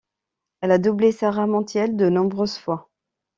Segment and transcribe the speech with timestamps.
[0.61, 2.89] Elle a doublé Sara Montiel de nombreuses fois.